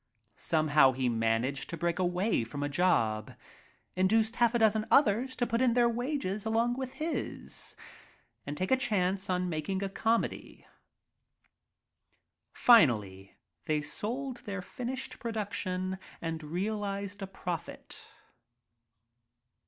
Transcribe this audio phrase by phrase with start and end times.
[0.35, 3.35] Somehow he managed to break away from a job—
[3.95, 7.75] induced half a dozen others to put in their wages along with his
[8.43, 10.65] and take a chance on making a comedy.
[12.51, 13.35] Finally,
[13.65, 18.03] they sold their finished production and realized a profit.